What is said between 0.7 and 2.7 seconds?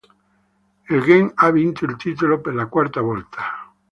Il Genk ha vinto il titolo per la